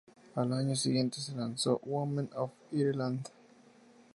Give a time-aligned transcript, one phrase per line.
[0.33, 3.29] Al año siguiente, se lanzó "Women of Ireland".